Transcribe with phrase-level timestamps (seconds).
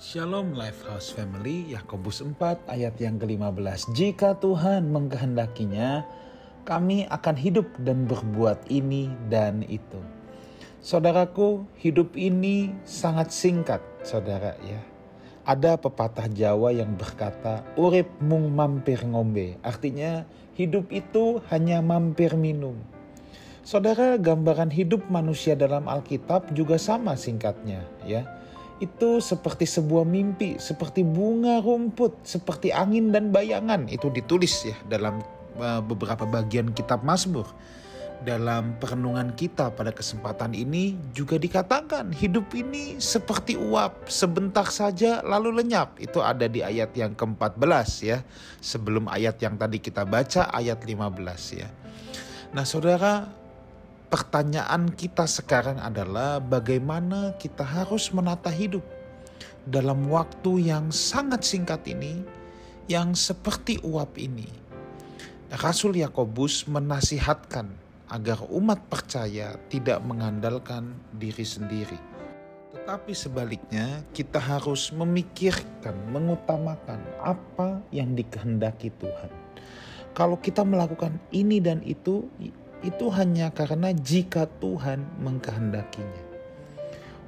[0.00, 3.92] Shalom Lifehouse Family, Yakobus 4 ayat yang ke-15.
[3.92, 6.08] Jika Tuhan mengkehendakinya,
[6.64, 10.00] kami akan hidup dan berbuat ini dan itu.
[10.80, 14.80] Saudaraku, hidup ini sangat singkat, saudara ya.
[15.44, 19.60] Ada pepatah Jawa yang berkata, urip mung mampir ngombe.
[19.60, 20.24] Artinya,
[20.56, 22.80] hidup itu hanya mampir minum.
[23.60, 28.39] Saudara, gambaran hidup manusia dalam Alkitab juga sama singkatnya, ya
[28.80, 33.84] itu seperti sebuah mimpi, seperti bunga rumput, seperti angin dan bayangan.
[33.92, 35.20] Itu ditulis ya dalam
[35.60, 37.44] uh, beberapa bagian kitab Mazmur.
[38.20, 45.64] Dalam perenungan kita pada kesempatan ini juga dikatakan hidup ini seperti uap, sebentar saja lalu
[45.64, 45.96] lenyap.
[45.96, 48.20] Itu ada di ayat yang ke-14 ya.
[48.60, 51.68] Sebelum ayat yang tadi kita baca ayat 15 ya.
[52.52, 53.39] Nah, Saudara,
[54.10, 58.82] pertanyaan kita sekarang adalah bagaimana kita harus menata hidup
[59.70, 62.26] dalam waktu yang sangat singkat ini,
[62.90, 64.50] yang seperti uap ini.
[65.62, 67.70] Rasul Yakobus menasihatkan
[68.10, 71.98] agar umat percaya tidak mengandalkan diri sendiri.
[72.74, 79.30] Tetapi sebaliknya, kita harus memikirkan, mengutamakan apa yang dikehendaki Tuhan.
[80.10, 82.26] Kalau kita melakukan ini dan itu,
[82.80, 86.24] itu hanya karena jika Tuhan mengkehendakinya.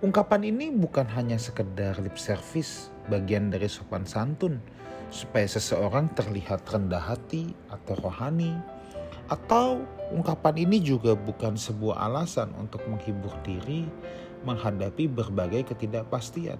[0.00, 4.62] Ungkapan ini bukan hanya sekedar lip service, bagian dari sopan santun,
[5.10, 8.54] supaya seseorang terlihat rendah hati atau rohani,
[9.28, 9.82] atau
[10.14, 13.84] ungkapan ini juga bukan sebuah alasan untuk menghibur diri
[14.46, 16.56] menghadapi berbagai ketidakpastian.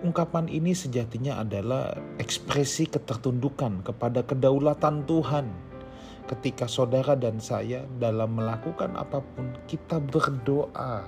[0.00, 5.69] Ungkapan ini sejatinya adalah ekspresi ketertundukan kepada kedaulatan Tuhan
[6.30, 11.02] ketika saudara dan saya dalam melakukan apa pun kita berdoa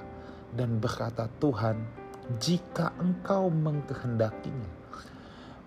[0.59, 1.78] dan berkata Tuhan
[2.42, 4.83] jika engkau mengkehendakinya.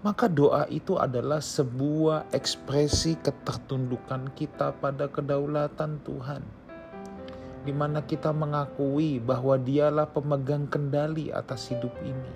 [0.04, 6.44] Maka doa itu adalah sebuah ekspresi ketertundukan kita pada kedaulatan Tuhan.
[7.66, 12.34] Di mana kita mengakui bahwa dialah pemegang kendali atas hidup ini.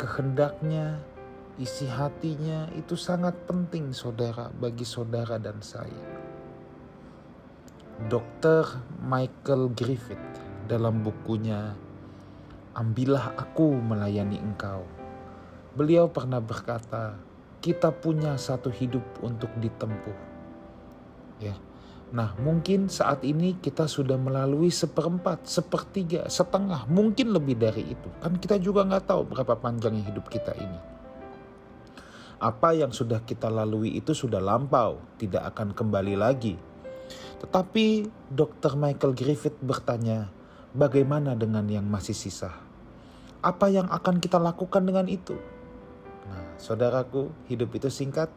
[0.00, 1.04] Kehendaknya
[1.56, 6.04] isi hatinya itu sangat penting saudara bagi saudara dan saya.
[8.12, 8.76] Dr.
[9.00, 10.20] Michael Griffith
[10.68, 11.72] dalam bukunya
[12.76, 14.84] Ambillah aku melayani engkau.
[15.72, 17.16] Beliau pernah berkata,
[17.64, 20.18] kita punya satu hidup untuk ditempuh.
[21.40, 21.56] Ya.
[22.12, 28.12] Nah, mungkin saat ini kita sudah melalui seperempat, sepertiga, setengah, mungkin lebih dari itu.
[28.20, 30.95] Kan kita juga nggak tahu berapa panjangnya hidup kita ini
[32.36, 36.60] apa yang sudah kita lalui itu sudah lampau, tidak akan kembali lagi.
[37.40, 37.86] Tetapi
[38.32, 38.76] Dr.
[38.76, 40.28] Michael Griffith bertanya,
[40.76, 42.52] bagaimana dengan yang masih sisa?
[43.40, 45.36] Apa yang akan kita lakukan dengan itu?
[46.28, 48.28] Nah, saudaraku, hidup itu singkat.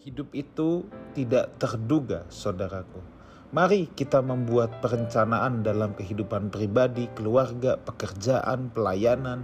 [0.00, 3.00] Hidup itu tidak terduga, saudaraku.
[3.48, 9.40] Mari kita membuat perencanaan dalam kehidupan pribadi, keluarga, pekerjaan, pelayanan,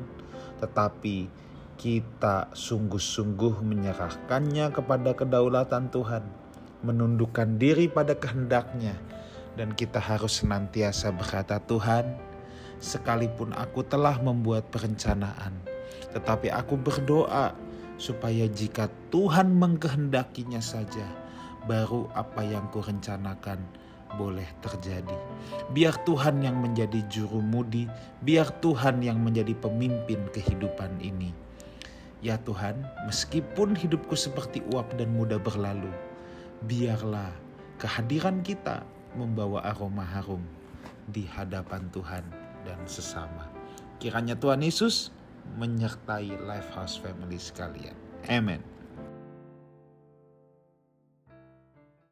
[0.60, 1.28] tetapi
[1.74, 6.24] kita sungguh-sungguh menyerahkannya kepada kedaulatan Tuhan,
[6.84, 8.96] menundukkan diri pada kehendaknya,
[9.54, 12.16] dan kita harus senantiasa berkata, "Tuhan,
[12.82, 15.54] sekalipun aku telah membuat perencanaan,
[16.12, 17.54] tetapi aku berdoa
[17.96, 21.06] supaya jika Tuhan mengkehendakinya saja,
[21.64, 23.62] baru apa yang kurencanakan
[24.14, 25.18] boleh terjadi.
[25.74, 27.90] Biar Tuhan yang menjadi juru mudi,
[28.22, 31.44] biar Tuhan yang menjadi pemimpin kehidupan ini."
[32.24, 35.92] Ya Tuhan, meskipun hidupku seperti uap dan mudah berlalu,
[36.64, 37.28] biarlah
[37.76, 38.80] kehadiran kita
[39.12, 40.40] membawa aroma harum
[41.12, 42.24] di hadapan Tuhan
[42.64, 43.44] dan sesama.
[44.00, 45.12] Kiranya Tuhan Yesus
[45.60, 47.92] menyertai Lifehouse Family sekalian.
[48.32, 48.73] Amen.